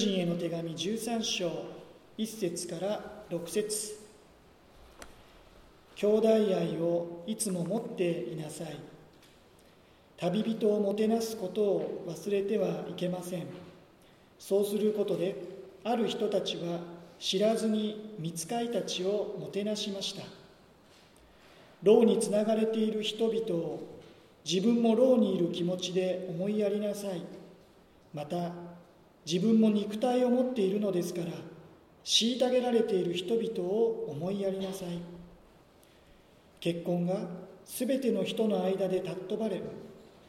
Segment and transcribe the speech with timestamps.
[0.00, 1.50] 人への手紙13章
[2.16, 4.00] 1節から6節。
[5.94, 8.78] 兄弟愛をいつも持っていなさい。
[10.16, 13.46] 旅人をもてなすことを忘れてはいけません。
[14.38, 15.36] そうすることで
[15.84, 16.80] ある人たちは
[17.18, 20.22] 知らずに見つかいたちをもてなしました。
[21.82, 23.80] 牢につながれている人々を
[24.50, 27.20] 自分も牢にいる気持ちで思いやりなさい。
[28.14, 28.69] また
[29.26, 31.26] 自分も肉体を持っているのですから
[32.04, 34.98] 虐げられている人々を思いやりなさい。
[36.60, 37.16] 結婚が
[37.64, 39.62] 全ての人の間で尊ばれ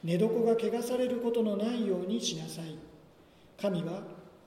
[0.03, 2.75] 寝床が汚されることのないようにしなさい。
[3.59, 4.03] 神は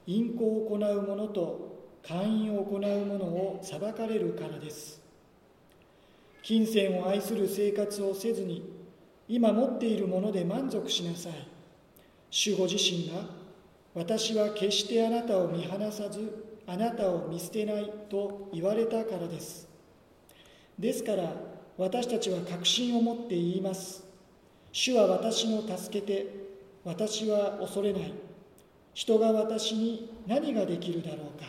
[0.07, 1.75] 淫行を行う者と
[2.07, 5.01] 勧誘を行う者を裁かれるからです。
[6.43, 8.63] 金銭を愛する生活をせずに
[9.29, 11.33] 今持っているもので満足しなさい。
[12.31, 13.44] 主ご自身が
[13.95, 19.69] 私は決してあなたを見放さずあなたを見捨てないと言われたからです。
[20.79, 21.33] ですから
[21.77, 24.05] 私たちは確信を持って言います。
[24.73, 26.27] 主は私の助けて
[26.85, 28.13] 私は恐れない。
[28.95, 31.47] 人が私に何ができるだろうか。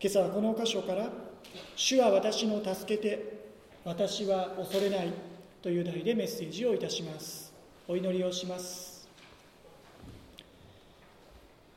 [0.00, 1.10] 今朝はこの箇所から
[1.76, 3.40] 「主は私の助けて
[3.84, 5.12] 私は恐れない」
[5.62, 7.52] という題でメッセージをいたします。
[7.86, 8.89] お祈りをします。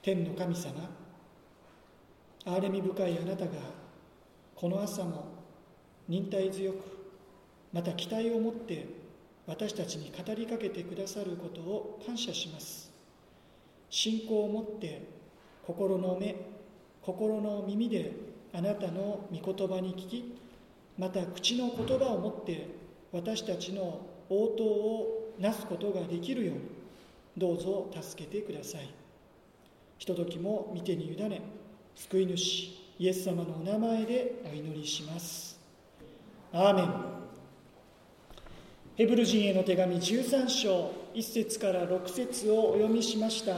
[0.04, 0.74] 天の神様
[2.46, 3.52] 憐れみ深いあなたが
[4.54, 5.28] この朝も
[6.10, 6.80] 忍耐強く
[7.72, 8.86] また期待を持って
[9.48, 12.92] 私たちに語りかけてくださることを感謝します。
[13.90, 15.08] 信仰を持って
[15.66, 16.36] 心の目
[17.02, 18.12] 心の耳で
[18.52, 20.36] あなたの御言葉に聞き
[20.98, 22.68] また口の言葉を持って
[23.14, 26.62] 私たちの応答をなすことができるように
[27.38, 29.03] どうぞ助けてください。
[29.98, 31.42] ひとときも見てに委ね
[31.96, 35.60] 救い主イエス様のお名前でお祈りします。
[36.52, 36.94] アーメン。
[38.96, 43.56] ヘブル人への手紙13章1節から6節をお読みしました。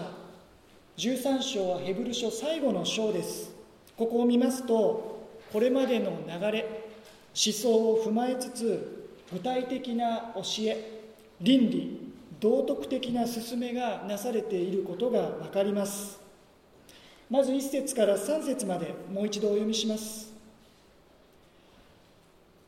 [0.97, 3.53] 13章はヘブル書最後の章です。
[3.97, 11.01] ここを見ますとこれまでの流れ思想を踏まえつつ具体的な教え
[11.41, 16.24] 倫理道徳的な進めがなされていることが分かります。
[17.29, 20.31] まず1節から3節までもう一度お読みします。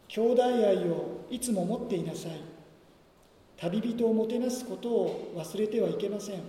[0.08, 2.32] 兄弟愛をいつも持っていなさい。
[3.58, 6.42] 旅人をもてなすことを忘れてはいけません。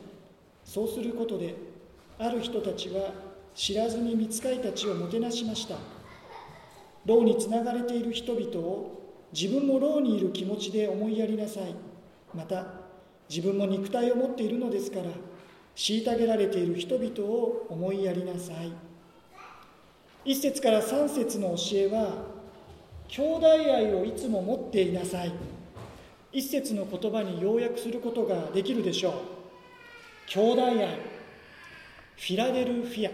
[0.65, 1.55] そうすることで
[2.19, 3.13] ある人たちは
[3.55, 5.77] 知らずに見つかいたちをもてなしました。
[7.05, 9.03] 牢につながれている人々を
[9.33, 11.75] 自分も牢にいる気持ちで思いやりなさい。
[12.35, 12.67] また
[13.29, 15.05] 自分も肉体を持っているのですから
[15.79, 18.73] 虐げられている人々を思いやりなさい。
[20.29, 22.27] 1節から3節の教えは
[23.07, 25.33] 兄弟愛をいつも持っていなさい。
[26.33, 29.13] 一節の言葉に要約することができるでしょう。
[30.27, 33.13] 兄弟愛フィラデルフィア。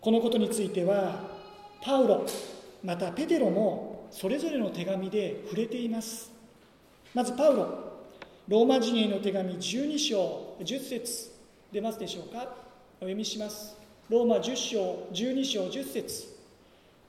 [0.00, 1.20] このことについては
[1.82, 2.26] パウロ
[2.82, 6.32] またペテロもそれぞれの手紙で触れています。
[7.14, 7.92] まずパウロ
[8.48, 10.45] ローマ人への手紙12章。
[10.60, 11.30] 10節
[11.72, 12.54] 出ますでしょうか？
[12.98, 13.76] お読みします。
[14.08, 16.36] ローマ10章12章10節。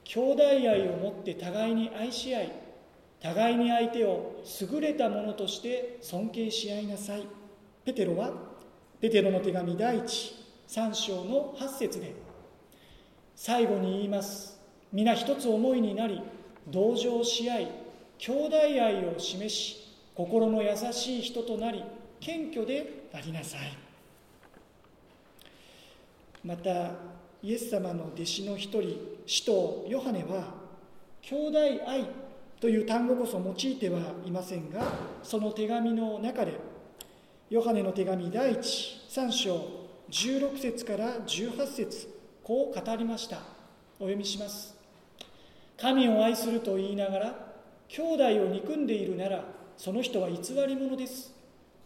[0.04, 2.52] 兄弟愛を持って互いに愛し合い
[3.20, 4.42] 互いに相手を
[4.72, 7.26] 優れたものとして尊敬し合いなさい。
[7.84, 8.32] ペテロは
[9.00, 12.14] ペテロの手紙第13章の8節で
[13.36, 14.58] 最後に言います。
[14.92, 16.22] 皆一つ思いになり
[16.68, 17.68] 同情し合い
[18.18, 21.84] 兄弟愛を示し心の優しい人となり
[22.20, 23.60] 謙虚でありなさい。
[26.44, 26.92] また
[27.42, 30.54] イエス様の弟子の一人使徒ヨハネは
[31.22, 32.08] 兄弟愛
[32.60, 34.82] という単語こそ用いてはいませんが
[35.22, 36.58] その手紙の中で
[37.50, 39.68] ヨハネの手紙第13章
[40.10, 42.08] 16節から18節
[42.42, 43.38] こう語りました。
[44.00, 44.76] お読みします。
[45.80, 47.48] 神を愛すると言いながら
[47.88, 49.44] 兄弟を憎んでいるなら
[49.76, 51.37] その人は偽り者です。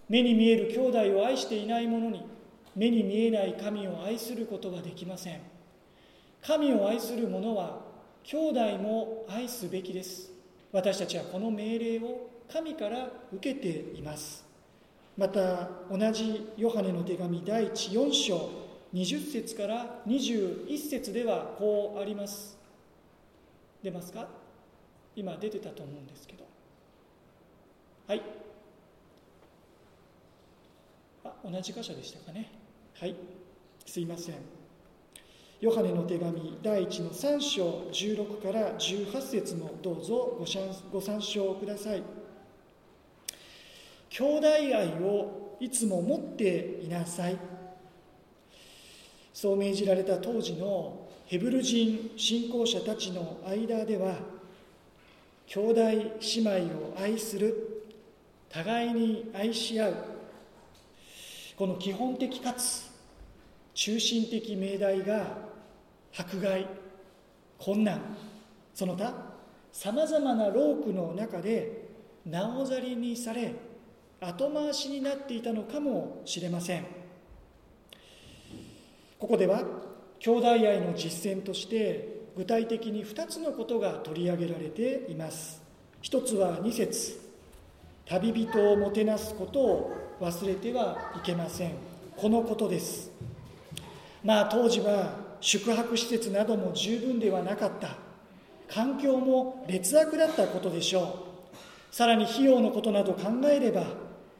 [0.08, 2.24] 目に見える兄弟を愛していない者に
[2.74, 5.40] 目に見えない神を愛することはできません。
[6.42, 7.80] 神を愛する者は
[8.24, 10.30] 兄弟も愛すべきです。
[10.72, 14.44] 私たちはこの命令を神から受けています。
[15.16, 18.50] また同じヨハネの手紙第14章
[18.94, 22.56] 20節から21節ではこうあります。
[23.82, 24.28] 出ますか？
[25.14, 26.44] 今出てたと思うんですけど。
[28.06, 28.22] はい。
[31.24, 32.50] あ同じ箇所でしたかね。
[32.98, 33.14] はい。
[33.86, 34.34] すいません。
[35.60, 40.44] ヨハネの手紙第1の3章16から18節もどうぞ
[40.92, 42.02] ご参照ください。
[44.10, 47.36] 兄弟愛をいつも持っていなさい。
[49.32, 54.16] そう命じられた当時のヘブル人信仰者たちの間では
[55.46, 57.84] 兄弟姉妹を愛する
[58.50, 59.94] 互いに愛し合う
[61.56, 62.90] この基本的かつ
[63.74, 65.38] 中心的命題が
[66.16, 66.66] 迫害
[67.58, 68.00] 困難。
[68.74, 69.14] その他
[69.72, 71.88] さまざまな労苦の中で
[72.26, 73.54] なおざりにされ
[74.20, 76.86] 後回しになっていたのかもしれません。
[79.18, 79.62] ここでは
[80.18, 85.62] 兄弟愛の実践として具体的に2つのことが取り上げられています。
[86.00, 87.20] 一つは2節。
[88.06, 91.72] 旅人をもてなすことを忘れてはいけません。
[92.16, 93.10] このことです。
[94.22, 97.96] まあ当時は宿泊施設なども十分ではなかった。
[98.72, 101.26] 環境も劣悪だったことでしょ
[101.90, 101.94] う。
[101.94, 103.84] さらに費用のことなど考えれば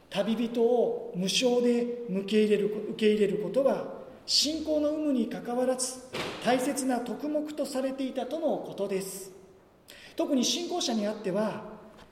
[0.09, 3.85] 旅人を無償で受け入れる受け入れることは
[4.25, 5.97] 信仰の有無にかかわらず
[6.45, 9.33] 大切な徳目とされていたとのことです。
[10.15, 11.65] 特に信仰者にあっては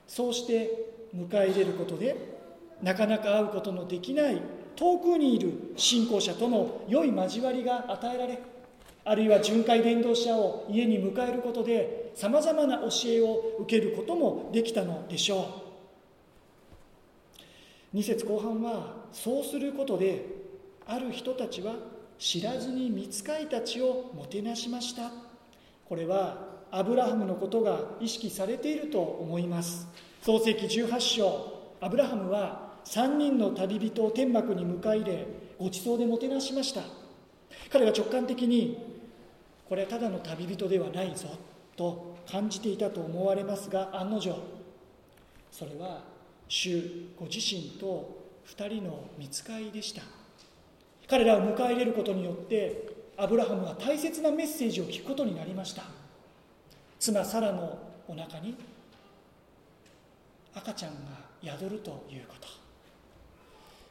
[0.08, 2.39] そうして迎え入れることで
[2.82, 4.40] なかなか会うことのできない
[4.76, 8.38] 遠くにいる信仰者との良い交わりが与えられ
[9.04, 15.64] あるいは巡回伝道者を家に迎えることでさまざまな教えを受けることもできたのでしょ
[17.92, 17.96] う。
[17.96, 20.24] 2節後半はそうすることで
[20.86, 21.74] ある人たちは
[22.18, 25.10] 知らずに見つかいたちをもてなしました。
[25.88, 26.36] これは
[26.70, 29.88] アブラハムのことが意識されていると思います。
[30.22, 31.60] 創世紀18章。
[31.80, 35.26] アブラハムは3人の旅人を天幕に迎え入れ
[35.60, 36.82] ごちそうでもてなしました。
[37.70, 38.98] 彼は直感的に
[39.68, 41.28] これはただの旅人ではないぞ
[41.76, 44.34] と感じていたと思われますが案の定
[45.52, 46.02] それは
[46.48, 46.82] 主
[47.16, 50.02] ご自身と2人の見つかりでした。
[51.08, 55.84] 彼らを迎え入れることによってアブラハムは大切なメッセージを聞くことになりました。
[56.98, 57.78] 妻サラの
[58.08, 58.56] お腹に
[60.52, 62.59] 赤ちゃんが宿るということ。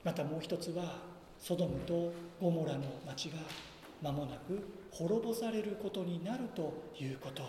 [0.09, 0.95] またもう一つは
[1.37, 2.11] ソドムと
[2.41, 3.37] ゴモラの町が
[4.01, 4.59] 間もなく
[4.89, 7.43] 滅ぼされることになるということ。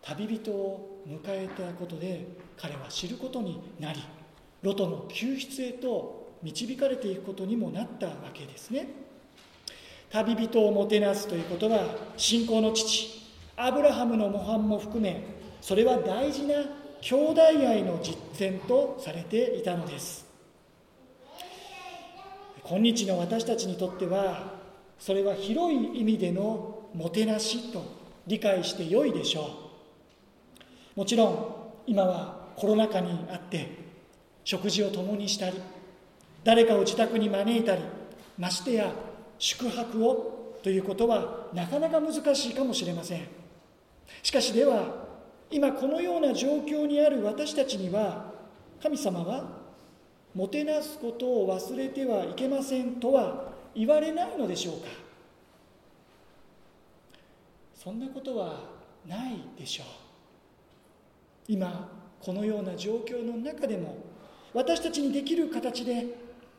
[0.00, 2.26] 旅人を迎えたことで
[2.56, 4.02] 彼は知ることになり
[4.62, 8.88] ロトの救出へと導かれていくことにもなったわけですね。
[10.08, 11.84] 旅人をもてなすということは
[12.16, 15.22] 信仰の父アブラハムの模範も含め
[15.60, 16.54] それは大事な
[17.02, 20.29] 兄弟愛の実践とされていたのです。
[22.70, 24.54] 今日の私たちにとっては
[24.96, 27.82] それは広い意味でのもてなしと
[28.28, 29.50] 理解してよいでしょ
[30.94, 31.56] うもちろん
[31.88, 33.76] 今はコロナ禍にあって
[34.44, 35.60] 食事を共にしたり
[36.44, 37.82] 誰かを自宅に招いたり
[38.38, 38.92] ましてや
[39.40, 43.26] 宿泊をということはなかなか難しいかもしれません
[44.22, 45.08] しかしでは
[45.50, 48.32] 今このような状況にある私たちには
[48.80, 49.59] 神様は
[50.34, 54.86] もてなすことを忘れてはいけませんとは言われないのでしょうか？
[57.74, 58.60] そんなことは
[59.06, 59.86] ないでしょう。
[61.48, 63.96] 今このような状況の中でも
[64.52, 66.06] 私たちにできる形で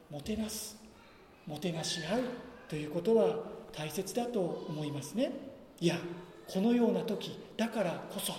[0.10, 0.76] もてなす
[1.48, 2.24] もてなし合う
[2.68, 3.36] ということは
[3.72, 5.32] 大切だと思いますね。
[5.80, 5.96] いや
[6.48, 8.34] このような時だからこそ。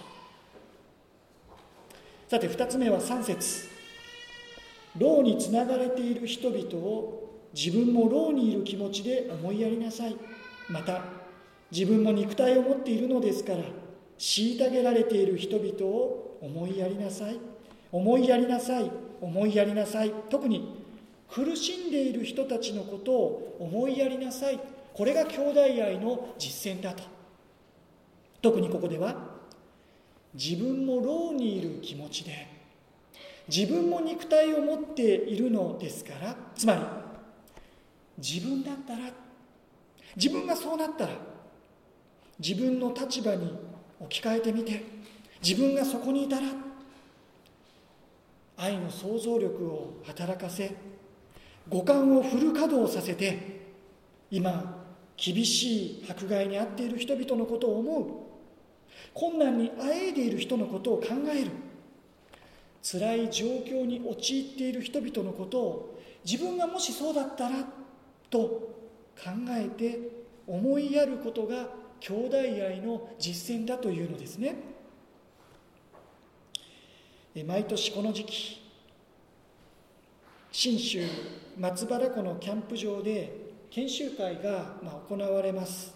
[2.29, 3.72] さて2つ目は3節。
[4.99, 10.17] 牢につながれている人々を自分も牢にいる気持ちで思いやりなさい。
[10.69, 11.03] また
[11.71, 13.59] 自分も肉体を持っているのですから
[14.19, 17.39] 虐げられている人々を思いやりなさい。
[17.91, 18.91] 思いやりなさい。
[19.21, 20.13] 思いやりなさい。
[20.29, 20.83] 特に
[21.29, 24.61] 苦しんでいる人たちのことを思いやりなさい。
[24.93, 27.03] これが兄弟愛の実践だと。
[28.43, 29.33] 特にここでは
[30.35, 32.49] 自分も牢にいる気持ちで
[33.49, 36.81] 自分も肉体を持っているのですからつまり
[38.19, 39.11] 自分だったら
[40.17, 41.15] 自分がそうなったら
[42.39, 43.53] 自分の立場に
[44.01, 44.83] 置き換えてみて
[45.43, 46.47] 自分がそこにいたら
[48.57, 50.75] 愛の想像力を働かせ
[51.69, 53.63] 五感をフル稼働させて
[54.31, 54.83] 今
[55.17, 58.33] 厳しい迫害に遭っている人々のことを思う。
[59.15, 61.51] 困難にあえいでいる人のことを考える。
[62.83, 67.65] 辛い状況に陥っている人々のことを自分がもしそうだったら
[68.29, 69.99] と考えて
[70.47, 71.69] 思いやることが
[72.01, 74.57] 兄弟愛の実践だというのですね。
[77.47, 78.63] 毎年この時期
[80.51, 81.07] 信州
[81.57, 83.33] 松原湖のキャンプ場で
[83.71, 84.77] 研修会が
[85.09, 85.95] 行われます。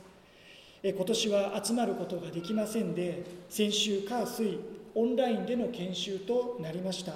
[0.82, 4.58] 今年は集まることができませんで先週火水
[4.96, 7.12] オンラインでの研修となりました、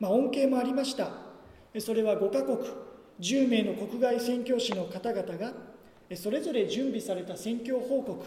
[0.00, 1.08] まあ、恩恵もありました。
[1.78, 2.58] それは5カ国
[3.20, 5.52] 10名の国外宣教師の方々が
[6.16, 8.22] それぞれ準備された宣教報告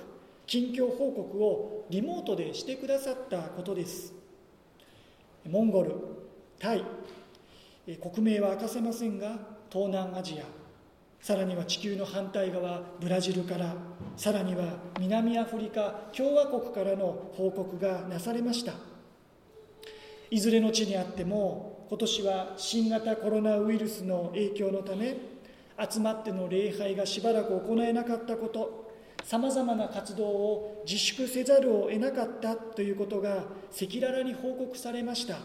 [0.48, 4.14] 近況報告をリモートでしてくださったことです。
[5.48, 5.96] モンゴル
[6.58, 6.84] タイ。
[8.02, 9.38] 国名は明かせませんが
[9.70, 10.65] 東南アジア。
[11.26, 13.74] さらには地球の反対側ブラジルから
[14.16, 18.74] さらには南アフリカ共和国からの報告がなされました。
[20.30, 25.18] いずれの地にあっても今年は新型コロナウイルスの影響のため
[25.92, 28.92] 集まっての礼拝がしばらく行えなかったこと
[29.24, 35.40] さまざまな活動を自粛せざるを得なかったということが赤裸々に報告されました。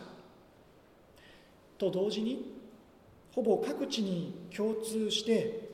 [1.78, 2.60] と同時に
[3.32, 5.69] ほぼ各地に共通して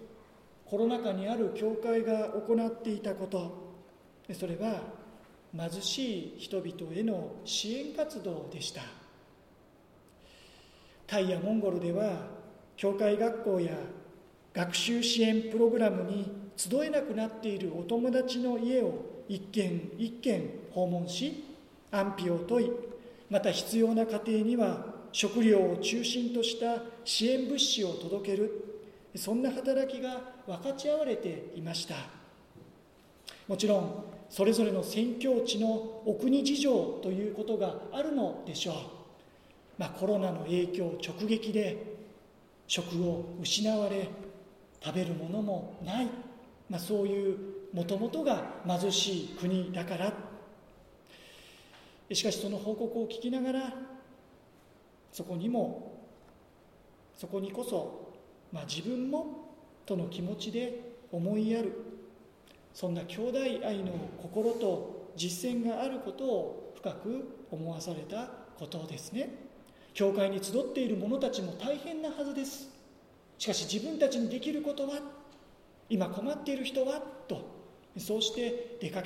[0.68, 3.66] コロナ禍にある教会が行っていたこと。
[4.32, 4.82] それは
[5.56, 8.82] 貧しい人々への支援活動でした。
[11.06, 12.28] タイやモンゴルでは
[12.76, 13.76] 教会学校や
[14.52, 21.44] 学習支援プログラムに集えなくなっているお友達の家を一軒一軒訪問し
[21.90, 22.70] 安否を問い
[23.30, 28.50] また必要な家庭には食料を中心とした支援物資を届ける
[29.14, 31.94] そんな働きが分かち合われていました。
[33.48, 35.68] もちろんそれぞれの宣教地の
[36.04, 38.74] お国事情ということがあるのでしょう、
[39.78, 41.96] まあ、コロナの影響直撃で
[42.66, 44.08] 食を失われ
[44.82, 46.06] 食べるものもない、
[46.68, 47.38] まあ、そういう
[47.72, 50.12] もともとが貧しい国だから。
[52.14, 53.74] しかしその報告を聞きながら
[55.10, 56.04] そこにも
[57.16, 58.12] そこにこそ、
[58.52, 59.45] まあ、自分も
[59.86, 60.80] との気持ちで
[61.12, 61.72] 思いやる。
[62.74, 68.28] そんな兄弟愛の心と実践があることを深く思わされた
[68.58, 69.30] ことですね。
[69.94, 72.68] 教会に集っている者たちも大変なはずです。
[73.38, 75.00] しかし自分たちにできることは
[75.88, 77.56] 今困っている人はと
[77.98, 79.04] そうして出かけ